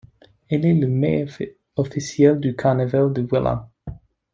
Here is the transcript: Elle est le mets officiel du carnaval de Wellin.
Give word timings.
Elle 0.49 0.65
est 0.65 0.73
le 0.73 0.87
mets 0.87 1.27
officiel 1.75 2.39
du 2.39 2.55
carnaval 2.55 3.13
de 3.13 3.21
Wellin. 3.21 3.69